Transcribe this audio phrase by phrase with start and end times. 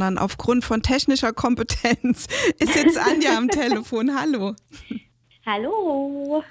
[0.00, 2.26] sondern aufgrund von technischer Kompetenz
[2.58, 4.16] ist jetzt Anja am Telefon.
[4.16, 4.54] Hallo.
[5.44, 6.44] Hallo.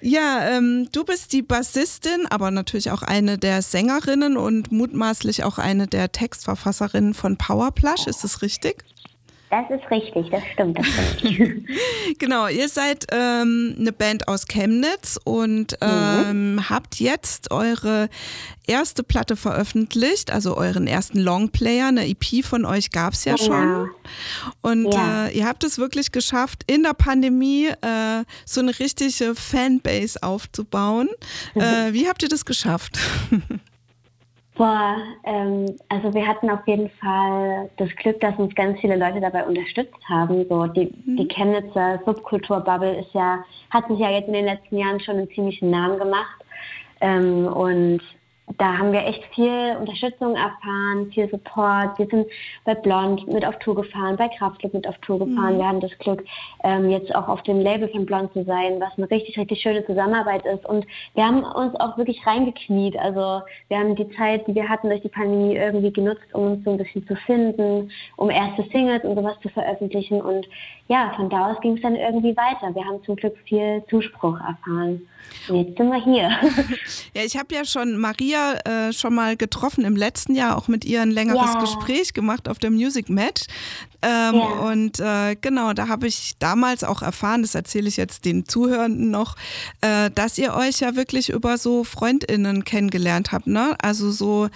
[0.00, 5.58] Ja, ähm, du bist die Bassistin, aber natürlich auch eine der Sängerinnen und mutmaßlich auch
[5.58, 8.06] eine der Textverfasserinnen von Powerplush.
[8.08, 8.84] Ist das richtig?
[9.52, 11.68] Das ist richtig, das stimmt, das stimmt.
[12.18, 15.88] genau, ihr seid ähm, eine Band aus Chemnitz und mhm.
[15.90, 16.70] ähm, mhm.
[16.70, 18.08] habt jetzt eure
[18.66, 23.44] erste Platte veröffentlicht, also euren ersten Longplayer, eine EP von euch gab es ja, ja,
[23.44, 23.90] schon.
[24.62, 25.26] Und ja.
[25.26, 31.10] Äh, ihr habt es wirklich geschafft, in der Pandemie äh, so eine richtige Fanbase aufzubauen.
[31.54, 32.98] Äh, wie habt ihr das geschafft?
[34.54, 39.20] Boah, ähm, also wir hatten auf jeden Fall das Glück, dass uns ganz viele Leute
[39.20, 40.46] dabei unterstützt haben.
[40.48, 41.16] So die, mhm.
[41.16, 45.30] die Chemnitzer Subkulturbubble ist ja, hat sich ja jetzt in den letzten Jahren schon einen
[45.30, 46.44] ziemlichen Namen gemacht.
[47.00, 48.02] Ähm, und
[48.58, 51.98] da haben wir echt viel Unterstützung erfahren, viel Support.
[51.98, 52.26] Wir sind
[52.64, 55.54] bei Blond mit auf Tour gefahren, bei Kraftclub mit auf Tour gefahren.
[55.54, 55.58] Mhm.
[55.58, 56.24] Wir haben das Glück,
[56.64, 59.84] ähm, jetzt auch auf dem Label von Blond zu sein, was eine richtig, richtig schöne
[59.86, 60.66] Zusammenarbeit ist.
[60.66, 62.96] Und wir haben uns auch wirklich reingekniet.
[62.98, 66.64] Also wir haben die Zeit, die wir hatten durch die Pandemie irgendwie genutzt, um uns
[66.64, 70.20] so ein bisschen zu finden, um erste Singles und sowas zu veröffentlichen.
[70.20, 70.46] Und
[70.88, 72.74] ja, von da aus ging es dann irgendwie weiter.
[72.74, 75.06] Wir haben zum Glück viel Zuspruch erfahren.
[75.48, 76.30] Und jetzt sind wir hier.
[77.14, 80.84] Ja, ich habe ja schon Maria äh, schon mal getroffen im letzten Jahr, auch mit
[80.84, 81.60] ihr ein längeres ja.
[81.60, 83.42] Gespräch gemacht auf der Music Match.
[84.02, 84.46] Ähm, ja.
[84.70, 89.10] Und äh, genau, da habe ich damals auch erfahren, das erzähle ich jetzt den Zuhörenden
[89.10, 89.36] noch,
[89.80, 93.76] äh, dass ihr euch ja wirklich über so FreundInnen kennengelernt habt, ne?
[93.80, 94.48] Also so,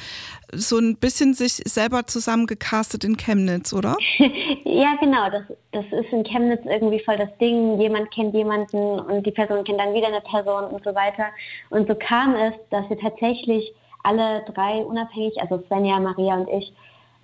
[0.53, 3.97] so ein bisschen sich selber zusammengecastet in Chemnitz, oder?
[4.65, 5.31] ja, genau.
[5.31, 7.81] Das, das ist in Chemnitz irgendwie voll das Ding.
[7.81, 11.27] Jemand kennt jemanden und die Person kennt dann wieder eine Person und so weiter.
[11.71, 16.73] Und so kam es, dass wir tatsächlich alle drei unabhängig, also Svenja, Maria und ich,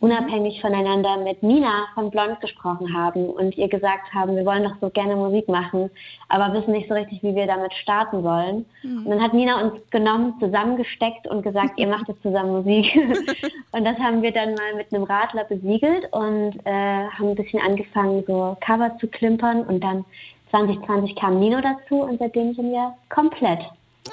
[0.02, 4.74] unabhängig voneinander mit Nina von Blond gesprochen haben und ihr gesagt haben, wir wollen doch
[4.80, 5.90] so gerne Musik machen,
[6.28, 8.66] aber wissen nicht so richtig, wie wir damit starten wollen.
[8.82, 9.06] Mhm.
[9.06, 12.92] Und dann hat Nina uns genommen, zusammengesteckt und gesagt, ihr macht jetzt zusammen Musik.
[13.72, 17.60] und das haben wir dann mal mit einem Radler besiegelt und äh, haben ein bisschen
[17.60, 20.04] angefangen, so Cover zu klimpern und dann
[20.50, 23.60] 2020 kam Nino dazu und seitdem sind wir komplett.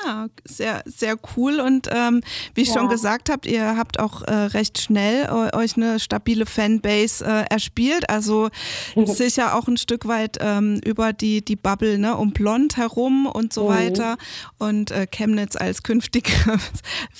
[0.06, 1.60] Ja, sehr, sehr cool.
[1.60, 2.22] Und ähm,
[2.54, 2.76] wie ich ja.
[2.76, 7.46] schon gesagt habt, ihr habt auch äh, recht schnell äh, euch eine stabile Fanbase äh,
[7.50, 8.10] erspielt.
[8.10, 8.50] Also
[9.06, 13.52] sicher auch ein Stück weit ähm, über die, die Bubble ne, um Blond herum und
[13.52, 13.74] so mhm.
[13.74, 14.18] weiter.
[14.60, 16.32] Und äh, Chemnitz als künftige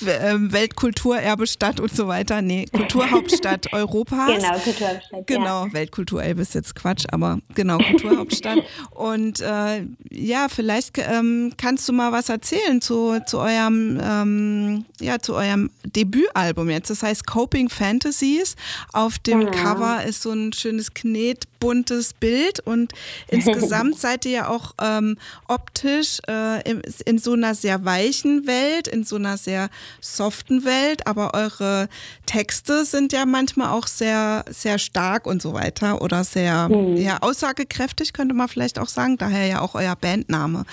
[0.06, 2.42] ähm, Weltkulturerbestadt und so weiter.
[2.42, 4.28] Nee, Kulturhauptstadt Europas.
[4.28, 5.28] Genau, Kulturhauptstadt.
[5.28, 5.74] Genau, ja.
[5.74, 8.60] Weltkulturelbe ist jetzt Quatsch, aber genau, Kulturhauptstadt.
[8.92, 14.86] und äh, ja, vielleicht ähm, kannst du mal was erzählen erzählen zu, zu eurem ähm,
[15.00, 16.90] ja zu eurem Debütalbum jetzt.
[16.90, 18.56] Das heißt Coping Fantasies.
[18.94, 19.52] Auf dem ja.
[19.52, 22.94] Cover ist so ein schönes knetbuntes Bild und
[23.28, 28.88] insgesamt seid ihr ja auch ähm, optisch äh, in, in, so einer sehr weichen Welt,
[28.88, 29.70] in so einer sehr
[30.02, 31.90] soften Welt, aber eure
[32.26, 36.98] Texte sind ja manchmal auch sehr sehr stark und so weiter oder sehr mhm.
[36.98, 39.18] ja, aussagekräftig könnte man vielleicht auch sagen.
[39.18, 40.66] Daher ja auch euer Bandname.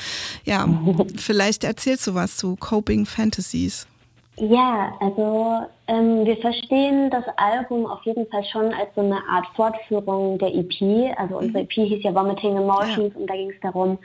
[0.45, 0.69] Ja,
[1.17, 3.87] vielleicht erzählst du was zu Coping Fantasies?
[4.38, 9.47] Ja, also ähm, wir verstehen das Album auf jeden Fall schon als so eine Art
[9.54, 11.14] Fortführung der EP.
[11.19, 13.20] Also unsere EP hieß ja Vomiting Emotions ja.
[13.20, 13.98] und da ging es darum,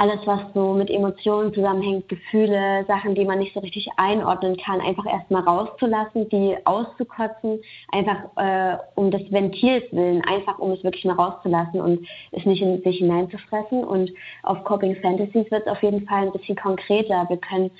[0.00, 4.80] alles, was so mit Emotionen zusammenhängt, Gefühle, Sachen, die man nicht so richtig einordnen kann,
[4.80, 7.60] einfach erstmal rauszulassen, die auszukotzen,
[7.92, 12.62] einfach äh, um des Ventils willen, einfach um es wirklich mal rauszulassen und es nicht
[12.62, 13.84] in sich hineinzufressen.
[13.84, 14.10] Und
[14.42, 17.26] auf Coping Fantasies wird es auf jeden Fall ein bisschen konkreter.
[17.28, 17.70] Wir können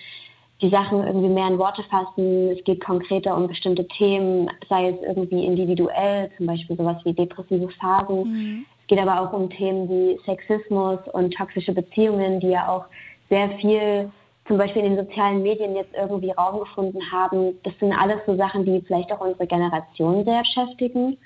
[0.60, 2.50] die Sachen irgendwie mehr in Worte fassen.
[2.50, 7.70] Es geht konkreter um bestimmte Themen, sei es irgendwie individuell, zum Beispiel sowas wie depressive
[7.80, 8.24] Phasen.
[8.24, 12.84] Mhm geht aber auch um Themen wie Sexismus und toxische Beziehungen, die ja auch
[13.30, 14.10] sehr viel
[14.48, 17.56] zum Beispiel in den sozialen Medien jetzt irgendwie Raum gefunden haben.
[17.62, 21.16] Das sind alles so Sachen, die vielleicht auch unsere Generation sehr beschäftigen.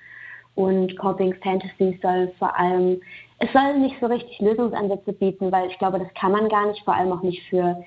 [0.57, 3.01] Und Coping Fantasy soll vor allem,
[3.39, 6.85] es soll nicht so richtig Lösungsansätze bieten, weil ich glaube, das kann man gar nicht,
[6.85, 7.83] vor allem auch nicht für,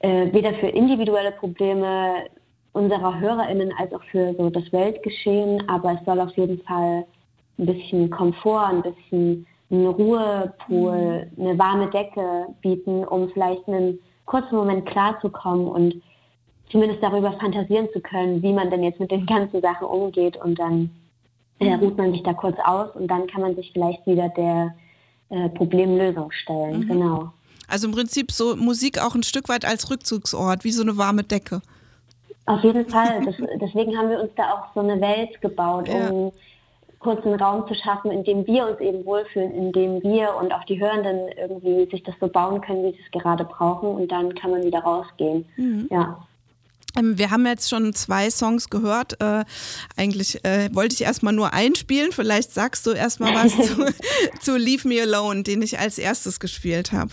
[0.00, 2.24] äh, weder für individuelle Probleme
[2.72, 7.04] unserer HörerInnen als auch für so das Weltgeschehen, aber es soll auf jeden Fall
[7.60, 11.44] ein bisschen Komfort, ein bisschen einen Ruhepool, mhm.
[11.44, 16.02] eine warme Decke bieten, um vielleicht einen kurzen Moment klarzukommen und
[16.70, 20.58] zumindest darüber fantasieren zu können, wie man denn jetzt mit den ganzen Sachen umgeht und
[20.58, 20.90] dann
[21.58, 24.74] äh, ruht man sich da kurz aus und dann kann man sich vielleicht wieder der
[25.28, 26.80] äh, Problemlösung stellen.
[26.80, 26.88] Mhm.
[26.88, 27.32] Genau.
[27.68, 31.22] Also im Prinzip so Musik auch ein Stück weit als Rückzugsort, wie so eine warme
[31.22, 31.60] Decke.
[32.46, 33.22] Auf jeden Fall.
[33.24, 36.10] Das, deswegen haben wir uns da auch so eine Welt gebaut, ja.
[37.00, 40.64] Kurzen Raum zu schaffen, in dem wir uns eben wohlfühlen, in dem wir und auch
[40.64, 44.34] die Hörenden irgendwie sich das so bauen können, wie sie es gerade brauchen und dann
[44.34, 45.46] kann man wieder rausgehen.
[45.56, 45.88] Mhm.
[45.90, 46.26] Ja.
[46.98, 49.20] Ähm, wir haben jetzt schon zwei Songs gehört.
[49.20, 49.44] Äh,
[49.96, 52.12] eigentlich äh, wollte ich erstmal nur einspielen.
[52.12, 53.86] Vielleicht sagst du erstmal was zu,
[54.40, 57.12] zu Leave Me Alone, den ich als erstes gespielt habe.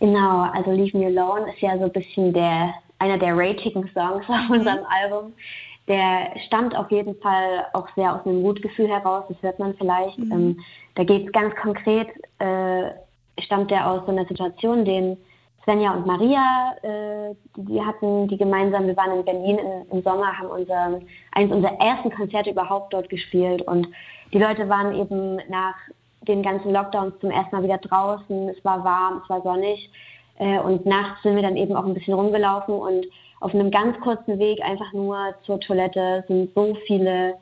[0.00, 4.24] Genau, also Leave Me Alone ist ja so ein bisschen der, einer der ratigen Songs
[4.28, 4.86] auf unserem mhm.
[4.88, 5.32] Album.
[5.88, 10.18] Der stammt auf jeden Fall auch sehr aus einem Mutgefühl heraus, das hört man vielleicht.
[10.18, 10.32] Mhm.
[10.32, 10.60] Ähm,
[10.96, 12.90] da geht es ganz konkret, äh,
[13.40, 15.16] stammt der aus so einer Situation, den
[15.66, 20.02] Svenja und Maria, äh, die, die, hatten die gemeinsam, wir waren in Berlin in, im
[20.02, 21.00] Sommer, haben unser,
[21.32, 23.88] eines unserer ersten Konzerte überhaupt dort gespielt und
[24.32, 25.74] die Leute waren eben nach
[26.22, 29.90] den ganzen Lockdowns zum ersten Mal wieder draußen, es war warm, es war sonnig
[30.38, 33.06] äh, und nachts sind wir dann eben auch ein bisschen rumgelaufen und
[33.40, 37.34] auf einem ganz kurzen Weg einfach nur zur Toilette sind so viele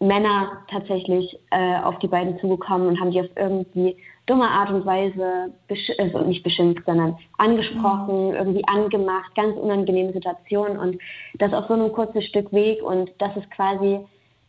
[0.00, 3.96] Männer tatsächlich äh, auf die beiden zugekommen und haben die auf irgendwie
[4.26, 5.52] dumme Art und Weise,
[5.98, 8.34] also nicht beschimpft, sondern angesprochen, mhm.
[8.34, 10.98] irgendwie angemacht, ganz unangenehme Situationen und
[11.34, 14.00] das auf so einem kurzen Stück Weg und das ist quasi,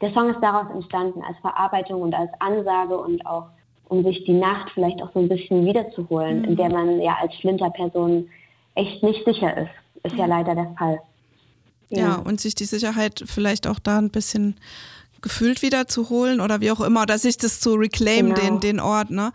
[0.01, 3.47] der Song ist daraus entstanden als Verarbeitung und als Ansage und auch
[3.87, 6.45] um sich die Nacht vielleicht auch so ein bisschen wiederzuholen, mhm.
[6.45, 8.29] in der man ja als Flinterperson
[8.75, 9.84] echt nicht sicher ist.
[10.05, 10.99] Ist ja leider der Fall.
[11.89, 11.99] Ja.
[11.99, 14.55] ja, und sich die Sicherheit vielleicht auch da ein bisschen
[15.21, 18.41] gefühlt wieder zu holen oder wie auch immer, oder sich das zu reclaim, genau.
[18.41, 19.09] den, den Ort.
[19.09, 19.31] Ne?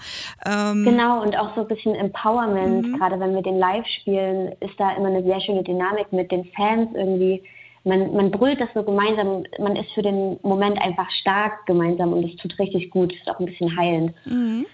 [0.47, 2.97] Ähm genau, und auch so ein bisschen Empowerment, mhm.
[2.97, 6.45] gerade wenn wir den live spielen, ist da immer eine sehr schöne Dynamik mit den
[6.57, 7.43] Fans irgendwie.
[7.85, 12.25] Man, man brüllt das so gemeinsam, man ist für den Moment einfach stark gemeinsam und
[12.25, 14.15] es tut richtig gut, es ist auch ein bisschen heilend.
[14.27, 14.67] Mhm.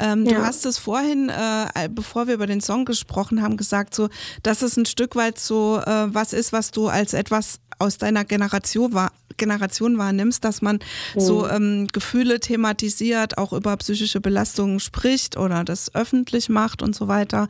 [0.00, 0.38] Ähm, ja.
[0.38, 4.08] Du hast es vorhin, äh, bevor wir über den Song gesprochen haben, gesagt, so,
[4.42, 8.24] dass es ein Stück weit so äh, was ist, was du als etwas aus deiner
[8.24, 10.76] Generation, wahr, Generation wahrnimmst, dass man
[11.14, 11.20] mhm.
[11.20, 17.08] so ähm, Gefühle thematisiert, auch über psychische Belastungen spricht oder das öffentlich macht und so
[17.08, 17.48] weiter.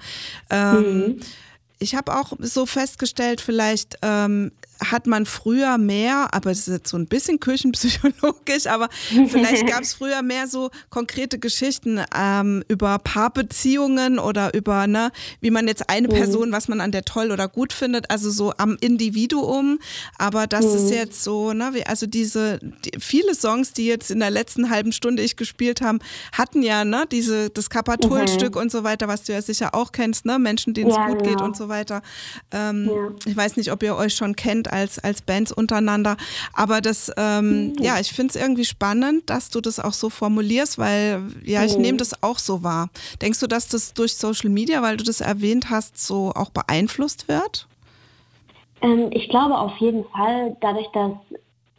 [0.49, 1.21] Ähm, mhm.
[1.79, 6.91] Ich habe auch so festgestellt, vielleicht ähm, hat man früher mehr, aber das ist jetzt
[6.91, 8.89] so ein bisschen küchenpsychologisch, aber
[9.29, 15.51] vielleicht gab es früher mehr so konkrete Geschichten ähm, über Paarbeziehungen oder über, ne, wie
[15.51, 16.13] man jetzt eine mhm.
[16.13, 19.79] Person, was man an der toll oder gut findet, also so am Individuum.
[20.19, 20.75] Aber das mhm.
[20.75, 24.71] ist jetzt so, ne, wie, also diese die, viele Songs, die jetzt in der letzten
[24.71, 25.99] halben Stunde ich gespielt haben,
[26.33, 28.63] hatten ja, ne, diese, das Kapatulstück mhm.
[28.63, 31.19] und so weiter, was du ja sicher auch kennst, ne, Menschen, denen es ja, gut
[31.19, 31.31] genau.
[31.31, 32.03] geht und so weiter.
[32.51, 33.11] Ähm, ja.
[33.27, 36.17] Ich weiß nicht, ob ihr euch schon kennt als, als Bands untereinander.
[36.53, 37.75] Aber das, ähm, mhm.
[37.81, 41.77] ja, ich finde es irgendwie spannend, dass du das auch so formulierst, weil ja, ich
[41.77, 41.83] mhm.
[41.83, 42.89] nehme das auch so wahr.
[43.21, 47.29] Denkst du, dass das durch Social Media, weil du das erwähnt hast, so auch beeinflusst
[47.29, 47.67] wird?
[48.83, 51.13] Ähm, ich glaube auf jeden Fall, dadurch, dass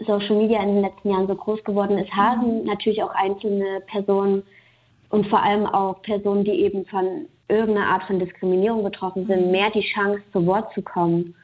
[0.05, 2.65] Social Media in den letzten Jahren so groß geworden ist, haben mhm.
[2.65, 4.43] natürlich auch einzelne Personen
[5.09, 9.51] und vor allem auch Personen, die eben von irgendeiner Art von Diskriminierung betroffen sind, mhm.
[9.51, 11.35] mehr die Chance, zu Wort zu kommen.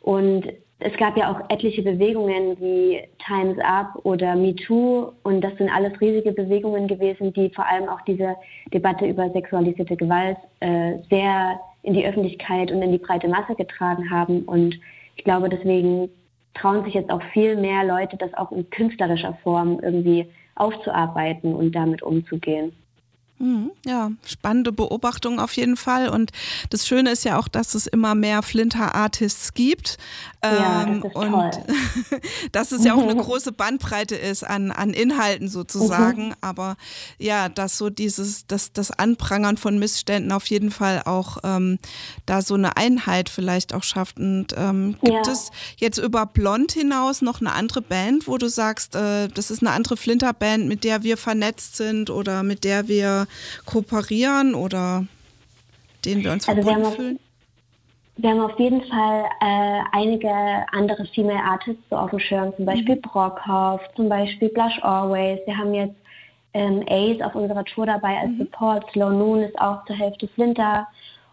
[0.00, 0.44] Und
[0.80, 6.00] es gab ja auch etliche Bewegungen wie Times Up oder MeToo und das sind alles
[6.00, 8.34] riesige Bewegungen gewesen, die vor allem auch diese
[8.72, 14.10] Debatte über sexualisierte Gewalt äh, sehr in die Öffentlichkeit und in die breite Masse getragen
[14.10, 14.42] haben.
[14.42, 14.78] Und
[15.16, 16.08] ich glaube, deswegen
[16.54, 21.72] trauen sich jetzt auch viel mehr Leute, das auch in künstlerischer Form irgendwie aufzuarbeiten und
[21.72, 22.72] damit umzugehen.
[23.40, 26.10] Mhm, ja, spannende Beobachtung auf jeden Fall.
[26.10, 26.30] Und
[26.68, 29.96] das Schöne ist ja auch, dass es immer mehr Flinter-Artists gibt.
[30.44, 31.50] Ja, ähm, das und toll.
[32.52, 36.28] dass es ja auch eine große Bandbreite ist an, an Inhalten sozusagen.
[36.28, 36.34] Mhm.
[36.42, 36.76] Aber
[37.18, 41.78] ja, dass so dieses, das, das Anprangern von Missständen auf jeden Fall auch ähm,
[42.26, 44.18] da so eine Einheit vielleicht auch schafft.
[44.18, 45.32] Und ähm, gibt ja.
[45.32, 49.62] es jetzt über Blond hinaus noch eine andere Band, wo du sagst, äh, das ist
[49.62, 53.26] eine andere Flinter-Band, mit der wir vernetzt sind oder mit der wir
[53.66, 55.06] kooperieren oder
[56.04, 57.18] denen wir uns also verbunden wir fühlen?
[58.22, 60.30] wir haben auf jeden Fall äh, einige
[60.72, 63.02] andere Female Artists so auf dem Schirm, zum Beispiel mhm.
[63.02, 65.40] Brockhoff, zum Beispiel Blush Always.
[65.46, 65.96] Wir haben jetzt
[66.52, 68.38] ähm, Ace auf unserer Tour dabei als mhm.
[68.38, 68.90] Support.
[68.92, 70.86] Slow Noon ist auch zur Hälfte Flinter.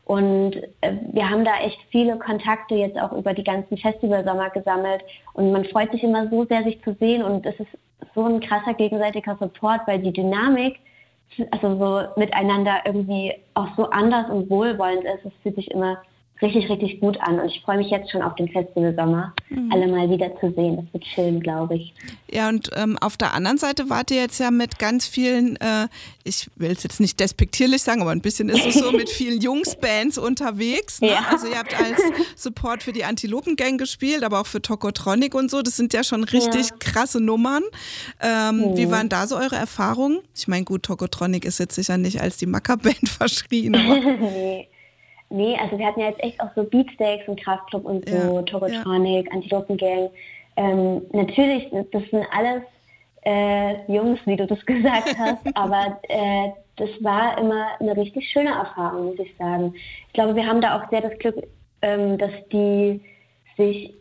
[0.06, 5.02] Und äh, wir haben da echt viele Kontakte jetzt auch über die ganzen Festivalsommer gesammelt.
[5.34, 7.22] Und man freut sich immer so sehr, sich zu sehen.
[7.22, 7.72] Und es ist
[8.16, 10.80] so ein krasser gegenseitiger Support, weil die Dynamik
[11.52, 15.26] also so miteinander irgendwie auch so anders und wohlwollend ist.
[15.26, 16.02] Es fühlt sich immer
[16.42, 17.40] richtig, richtig gut an.
[17.40, 19.72] Und ich freue mich jetzt schon auf den Festival Sommer, mhm.
[19.72, 20.78] alle mal wieder zu sehen.
[20.78, 21.94] Das wird schön, glaube ich.
[22.32, 25.88] Ja, und ähm, auf der anderen Seite wart ihr jetzt ja mit ganz vielen, äh,
[26.24, 29.42] ich will es jetzt nicht despektierlich sagen, aber ein bisschen ist es so, mit vielen
[29.42, 31.02] Jungsbands unterwegs.
[31.02, 31.10] Ne?
[31.10, 31.26] Ja.
[31.32, 32.02] Also ihr habt als
[32.36, 35.62] Support für die Antilopen-Gang gespielt, aber auch für Tokotronic und so.
[35.62, 36.76] Das sind ja schon richtig ja.
[36.80, 37.64] krasse Nummern.
[38.22, 38.78] Ähm, mhm.
[38.78, 40.20] Wie waren da so eure Erfahrungen?
[40.36, 43.96] Ich meine, gut, Tokotronic ist jetzt sicher nicht als die Macker-Band verschrien, aber...
[44.20, 44.68] nee.
[45.30, 48.42] Nee, also wir hatten ja jetzt echt auch so Beatsteaks und Kraftclub und so, ja,
[48.44, 49.34] Tokotronic, ja.
[49.34, 50.10] Antilopengang.
[50.56, 52.64] Ähm, natürlich, das sind alles
[53.26, 58.52] äh, Jungs, wie du das gesagt hast, aber äh, das war immer eine richtig schöne
[58.52, 59.74] Erfahrung, muss ich sagen.
[60.08, 61.36] Ich glaube, wir haben da auch sehr das Glück,
[61.82, 63.02] ähm, dass die
[63.58, 63.94] sich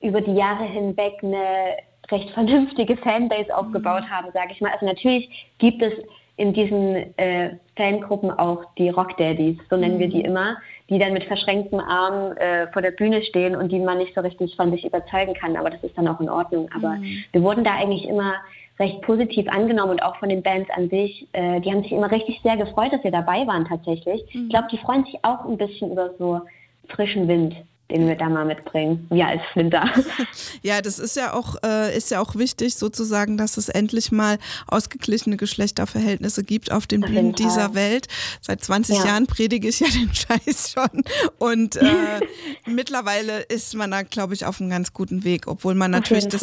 [0.00, 1.76] über die Jahre hinweg eine
[2.10, 4.10] recht vernünftige Fanbase aufgebaut mhm.
[4.10, 4.72] haben, sage ich mal.
[4.72, 5.92] Also natürlich gibt es
[6.36, 10.00] in diesen äh, Fangruppen auch die Rock Daddies, so nennen mhm.
[10.00, 10.24] wir die mhm.
[10.24, 10.56] immer,
[10.90, 14.20] die dann mit verschränkten Armen äh, vor der Bühne stehen und die man nicht so
[14.20, 15.56] richtig von sich überzeugen kann.
[15.56, 16.68] Aber das ist dann auch in Ordnung.
[16.74, 17.24] Aber mhm.
[17.32, 18.34] wir wurden da eigentlich immer
[18.78, 21.28] recht positiv angenommen und auch von den Bands an sich.
[21.32, 24.24] Äh, die haben sich immer richtig sehr gefreut, dass wir dabei waren tatsächlich.
[24.34, 24.44] Mhm.
[24.44, 26.40] Ich glaube, die freuen sich auch ein bisschen über so
[26.88, 27.54] frischen Wind
[27.90, 29.84] den wir da mal mitbringen, wir als Flinter.
[30.62, 34.38] Ja, das ist ja auch, äh, ist ja auch wichtig sozusagen, dass es endlich mal
[34.66, 38.08] ausgeglichene Geschlechterverhältnisse gibt auf den Bühnen dieser Welt.
[38.40, 39.04] Seit 20 ja.
[39.06, 41.02] Jahren predige ich ja den Scheiß schon
[41.38, 42.20] und äh,
[42.66, 46.42] mittlerweile ist man da, glaube ich, auf einem ganz guten Weg, obwohl man natürlich das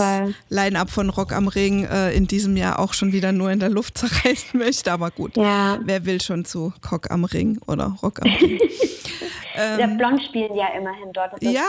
[0.50, 3.70] Line-Up von Rock am Ring äh, in diesem Jahr auch schon wieder nur in der
[3.70, 5.80] Luft zerreißen möchte, aber gut, ja.
[5.84, 8.60] wer will schon zu Cock am Ring oder Rock am Ring?
[9.56, 11.34] Ähm, der Blond spielen ja immerhin dort.
[11.34, 11.62] Das ja.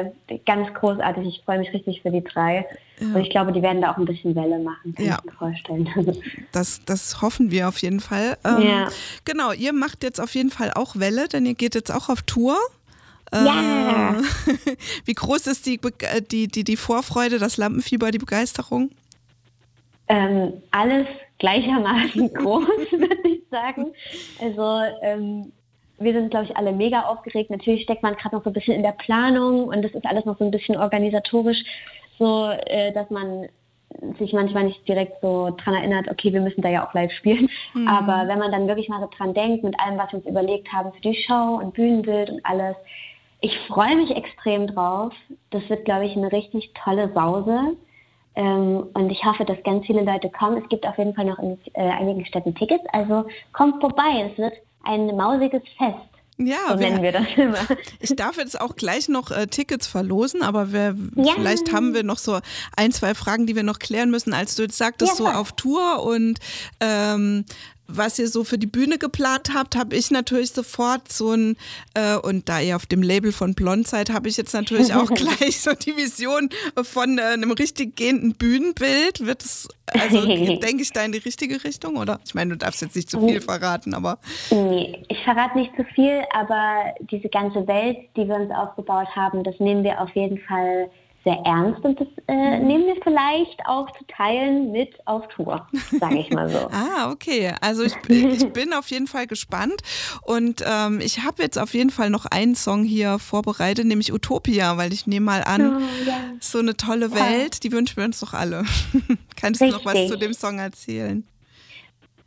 [0.00, 1.26] ist äh, ganz großartig.
[1.26, 2.66] Ich freue mich richtig für die drei.
[3.00, 3.06] Ja.
[3.08, 5.18] Und ich glaube, die werden da auch ein bisschen Welle machen, kann ja.
[5.18, 5.88] ich mir vorstellen.
[6.52, 8.36] Das, das hoffen wir auf jeden Fall.
[8.44, 8.88] Ähm, ja.
[9.24, 12.22] Genau, ihr macht jetzt auf jeden Fall auch Welle, denn ihr geht jetzt auch auf
[12.22, 12.56] Tour.
[13.32, 14.16] Ja.
[14.16, 18.90] Äh, wie groß ist die, äh, die, die, die Vorfreude, das Lampenfieber, die Begeisterung?
[20.08, 21.06] Ähm, alles
[21.38, 23.92] gleichermaßen groß, würde ich sagen.
[24.40, 25.52] Also ähm,
[25.98, 27.50] wir sind, glaube ich, alle mega aufgeregt.
[27.50, 30.24] Natürlich steckt man gerade noch so ein bisschen in der Planung und das ist alles
[30.24, 31.62] noch so ein bisschen organisatorisch,
[32.18, 33.48] so äh, dass man
[34.18, 37.48] sich manchmal nicht direkt so dran erinnert, okay, wir müssen da ja auch live spielen.
[37.74, 37.88] Mhm.
[37.88, 40.72] Aber wenn man dann wirklich mal so dran denkt, mit allem, was wir uns überlegt
[40.72, 42.76] haben für die Show und Bühnenbild und alles,
[43.40, 45.12] ich freue mich extrem drauf.
[45.50, 47.76] Das wird, glaube ich, eine richtig tolle Sause.
[48.36, 50.56] Ähm, und ich hoffe, dass ganz viele Leute kommen.
[50.56, 52.84] Es gibt auf jeden Fall noch in äh, einigen Städten Tickets.
[52.92, 54.30] Also kommt vorbei.
[54.30, 56.14] Es wird ein mausiges Fest.
[56.36, 57.76] Ja, so nennen wir, wir das immer.
[58.00, 61.32] Ich darf jetzt auch gleich noch äh, Tickets verlosen, aber wir, ja.
[61.34, 62.40] vielleicht haben wir noch so
[62.76, 64.34] ein, zwei Fragen, die wir noch klären müssen.
[64.34, 66.40] Als du jetzt sagtest, ja, so auf Tour und
[66.80, 67.44] ähm,
[67.86, 71.56] was ihr so für die Bühne geplant habt, habe ich natürlich sofort so ein,
[71.94, 75.10] äh, und da ihr auf dem Label von Blond seid, habe ich jetzt natürlich auch
[75.14, 76.48] gleich so die Vision
[76.82, 79.26] von äh, einem richtig gehenden Bühnenbild.
[79.26, 82.20] Wird es, also denke ich da in die richtige Richtung, oder?
[82.24, 84.18] Ich meine, du darfst jetzt nicht zu viel verraten, aber.
[84.50, 89.44] Nee, ich verrate nicht zu viel, aber diese ganze Welt, die wir uns aufgebaut haben,
[89.44, 90.90] das nehmen wir auf jeden Fall
[91.24, 95.66] sehr ernst und das äh, nehmen wir vielleicht auch zu teilen mit auf Tour,
[95.98, 96.58] sage ich mal so.
[96.70, 97.54] ah, okay.
[97.62, 99.80] Also ich, ich, bin auf jeden Fall gespannt
[100.22, 104.76] und ähm, ich habe jetzt auf jeden Fall noch einen Song hier vorbereitet, nämlich Utopia,
[104.76, 106.16] weil ich nehme mal an, oh, ja.
[106.40, 108.64] so eine tolle Welt, die wünschen wir uns doch alle.
[109.36, 111.26] Kannst du noch was zu dem Song erzählen?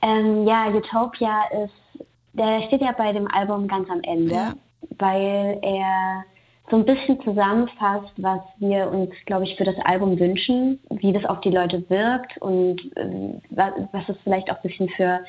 [0.02, 4.54] Ähm, ja, Utopia ist, der steht ja bei dem Album ganz am Ende, ja.
[4.98, 6.24] weil er
[6.70, 11.26] so ein bisschen zusammenfasst, was wir uns, glaube ich, für das Album wünschen, wie das
[11.26, 15.22] auf die Leute wirkt und äh, was, was es vielleicht auch ein bisschen für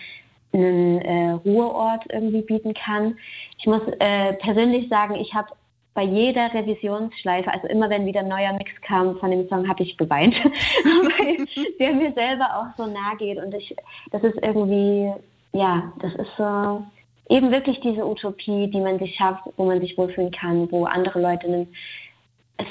[0.53, 3.17] einen äh, Ruheort irgendwie bieten kann.
[3.59, 5.49] Ich muss äh, persönlich sagen, ich habe
[5.95, 9.83] bei jeder Revisionsschleife, also immer wenn wieder ein neuer Mix kam von dem Song, habe
[9.83, 11.47] ich geweint, weil
[11.79, 13.75] der mir selber auch so nahe geht und ich,
[14.11, 15.13] das ist irgendwie,
[15.53, 16.83] ja, das ist so
[17.29, 21.21] eben wirklich diese Utopie, die man sich schafft, wo man sich wohlfühlen kann, wo andere
[21.21, 21.69] Leute einen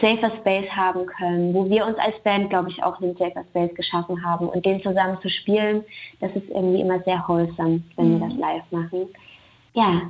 [0.02, 3.74] safer Space haben können, wo wir uns als Band, glaube ich, auch einen safer Space
[3.76, 5.84] geschaffen haben und den zusammen zu spielen,
[6.20, 8.20] das ist irgendwie immer sehr wholesome, wenn mhm.
[8.20, 9.08] wir das live machen.
[9.74, 10.02] Ja,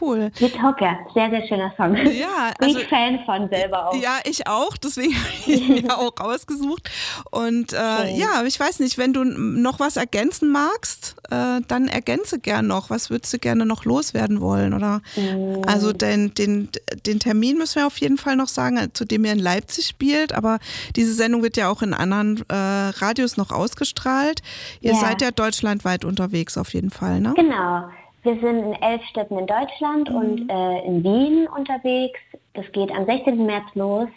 [0.00, 0.30] Cool.
[0.40, 1.96] Utopia, sehr, sehr schöner Song.
[1.96, 3.94] Ja, Bin also, ich Fan von selber auch.
[3.94, 6.90] Ja, ich auch, deswegen habe ich ihn mir auch rausgesucht.
[7.30, 8.18] Und äh, okay.
[8.18, 12.90] ja, ich weiß nicht, wenn du noch was ergänzen magst, äh, dann ergänze gern noch.
[12.90, 14.74] Was würdest du gerne noch loswerden wollen?
[14.74, 15.62] Oder mm.
[15.66, 16.68] also den, den,
[17.06, 20.32] den Termin müssen wir auf jeden Fall noch sagen, zu dem ihr in Leipzig spielt,
[20.32, 20.58] aber
[20.96, 24.42] diese Sendung wird ja auch in anderen äh, Radios noch ausgestrahlt.
[24.80, 24.98] Ihr ja.
[24.98, 27.32] seid ja deutschlandweit unterwegs auf jeden Fall, ne?
[27.36, 27.88] Genau.
[28.22, 30.16] Wir sind in elf Städten in Deutschland mhm.
[30.16, 32.20] und äh, in Wien unterwegs.
[32.54, 33.46] Das geht am 16.
[33.46, 34.08] März los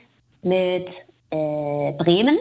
[0.41, 0.88] mit
[1.29, 2.39] äh, Bremen,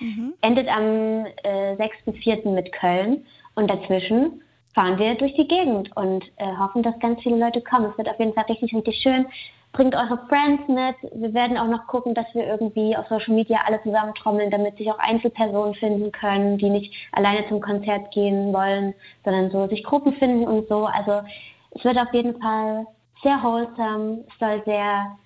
[0.00, 0.34] mhm.
[0.40, 2.48] endet am äh, 6.4.
[2.48, 4.42] mit Köln und dazwischen
[4.74, 7.90] fahren wir durch die Gegend und äh, hoffen, dass ganz viele Leute kommen.
[7.90, 9.26] Es wird auf jeden Fall richtig, richtig schön.
[9.72, 10.96] Bringt eure Friends mit.
[11.14, 14.90] Wir werden auch noch gucken, dass wir irgendwie auf Social Media alle zusammentrommeln, damit sich
[14.90, 18.92] auch Einzelpersonen finden können, die nicht alleine zum Konzert gehen wollen,
[19.24, 20.84] sondern so sich Gruppen finden und so.
[20.84, 21.22] Also
[21.70, 22.86] es wird auf jeden Fall
[23.22, 24.24] sehr wholesome.
[24.28, 25.16] Es soll sehr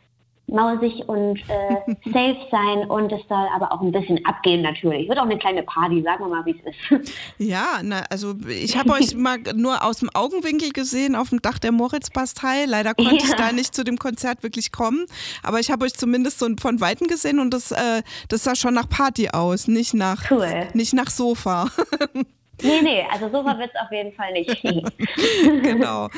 [0.49, 5.09] mausig und äh, safe sein und es soll aber auch ein bisschen abgehen natürlich.
[5.09, 7.13] Wird auch eine kleine Party, sagen wir mal, wie es ist.
[7.39, 11.59] Ja, na, also ich habe euch mal nur aus dem Augenwinkel gesehen auf dem Dach
[11.59, 12.65] der Moritz-Bastei.
[12.67, 13.25] Leider konnte ja.
[13.25, 15.07] ich da nicht zu dem Konzert wirklich kommen,
[15.43, 18.75] aber ich habe euch zumindest so von Weitem gesehen und das, äh, das sah schon
[18.75, 20.69] nach Party aus, nicht nach, cool.
[20.75, 21.69] nicht nach Sofa.
[22.63, 24.63] Nee, nee, also so wird es auf jeden Fall nicht.
[25.63, 26.09] genau.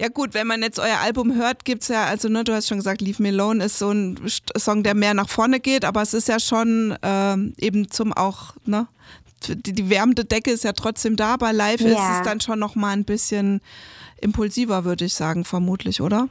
[0.00, 2.68] Ja gut, wenn man jetzt euer Album hört, gibt es ja, also ne, du hast
[2.68, 4.16] schon gesagt, Leave Me Alone ist so ein
[4.56, 8.54] Song, der mehr nach vorne geht, aber es ist ja schon ähm, eben zum auch,
[8.64, 8.86] ne,
[9.48, 11.88] die, die wärmende Decke ist ja trotzdem da, aber live ja.
[11.88, 13.60] ist es dann schon nochmal ein bisschen
[14.20, 16.28] impulsiver, würde ich sagen, vermutlich, oder?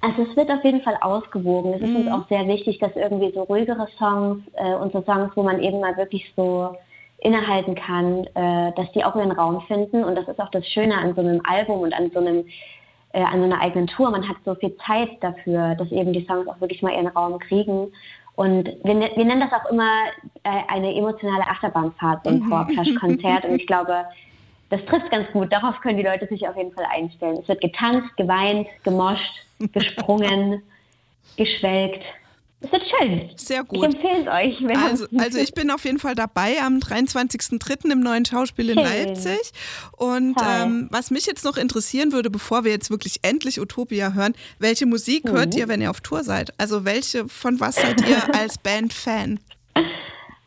[0.00, 1.74] Also es wird auf jeden Fall ausgewogen.
[1.74, 1.96] Es ist mhm.
[1.96, 5.60] uns auch sehr wichtig, dass irgendwie so ruhigere Songs äh, und so Songs, wo man
[5.60, 6.76] eben mal wirklich so
[7.18, 10.04] innehalten kann, äh, dass die auch ihren Raum finden.
[10.04, 12.44] Und das ist auch das Schöne an so einem Album und an so einem
[13.12, 14.10] äh, an so einer eigenen Tour.
[14.10, 17.38] Man hat so viel Zeit dafür, dass eben die Songs auch wirklich mal ihren Raum
[17.38, 17.92] kriegen.
[18.36, 20.04] Und wir, ne-, wir nennen das auch immer
[20.44, 22.48] äh, eine emotionale Achterbahnfahrt, so ein mhm.
[22.48, 23.44] Vorplasch-Konzert.
[23.46, 24.04] Und ich glaube,
[24.70, 25.52] das trifft ganz gut.
[25.52, 27.38] Darauf können die Leute sich auf jeden Fall einstellen.
[27.40, 30.62] Es wird getanzt, geweint, gemoscht, gesprungen,
[31.36, 32.04] geschwelgt.
[32.60, 33.30] Es wird schön.
[33.36, 33.78] Sehr gut.
[33.78, 34.76] Ich empfehle es euch.
[34.76, 37.92] Also, also, ich bin auf jeden Fall dabei am 23.03.
[37.92, 38.84] im neuen Schauspiel in schön.
[38.84, 39.52] Leipzig.
[39.92, 44.34] Und ähm, was mich jetzt noch interessieren würde, bevor wir jetzt wirklich endlich Utopia hören,
[44.58, 45.30] welche Musik mhm.
[45.30, 46.52] hört ihr, wenn ihr auf Tour seid?
[46.58, 49.38] Also welche, von was seid ihr als Band Fan?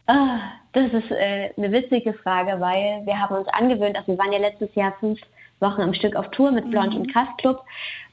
[0.08, 0.40] Ah,
[0.74, 4.40] das ist äh, eine witzige Frage, weil wir haben uns angewöhnt, also wir waren ja
[4.40, 5.20] letztes Jahr fünf
[5.60, 7.02] Wochen am Stück auf Tour mit Blond mhm.
[7.02, 7.62] und Kraftclub.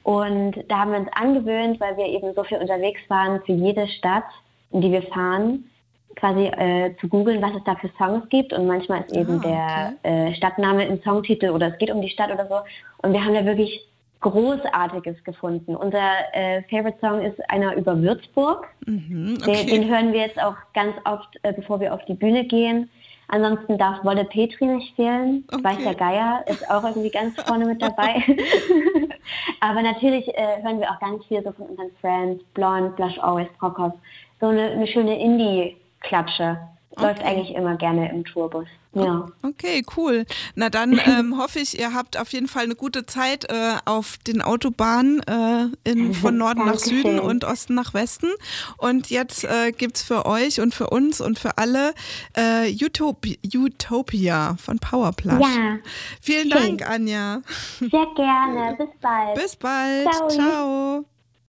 [0.03, 3.87] Und da haben wir uns angewöhnt, weil wir eben so viel unterwegs waren, für jede
[3.87, 4.25] Stadt,
[4.71, 5.69] in die wir fahren,
[6.15, 8.53] quasi äh, zu googeln, was es da für Songs gibt.
[8.53, 9.95] Und manchmal ist eben ah, okay.
[10.03, 12.55] der äh, Stadtname im Songtitel oder es geht um die Stadt oder so.
[13.01, 13.88] Und wir haben da wirklich
[14.21, 15.75] Großartiges gefunden.
[15.75, 18.67] Unser äh, Favorite Song ist einer über Würzburg.
[18.85, 19.65] Mhm, okay.
[19.65, 22.89] den, den, hören wir jetzt auch ganz oft, äh, bevor wir auf die Bühne gehen.
[23.29, 25.45] Ansonsten darf Wolle Petri nicht fehlen.
[25.51, 25.63] Okay.
[25.63, 28.23] Weißer Geier ist auch irgendwie ganz vorne mit dabei.
[29.61, 33.47] Aber natürlich äh, hören wir auch ganz viel so von unseren Friends, Blonde, Blush Always,
[33.59, 33.97] Prokop.
[34.41, 36.57] So eine, eine schöne Indie-Klatsche.
[36.99, 37.07] Okay.
[37.07, 38.67] Läuft eigentlich immer gerne im Tourbus.
[38.93, 39.27] Ja.
[39.43, 40.25] Okay, cool.
[40.55, 44.17] Na dann ähm, hoffe ich, ihr habt auf jeden Fall eine gute Zeit äh, auf
[44.25, 48.27] den Autobahnen äh, in, von Norden nach Süden und Osten nach Westen.
[48.77, 51.93] Und jetzt äh, gibt es für euch und für uns und für alle
[52.35, 55.39] äh, Utopia, Utopia von Powerplus.
[55.39, 55.77] Ja.
[56.21, 57.41] Vielen Dank, Anja.
[57.79, 58.75] Sehr gerne.
[58.77, 59.35] Bis bald.
[59.35, 60.13] Bis bald.
[60.13, 60.27] Ciao.
[60.29, 61.18] Ciao.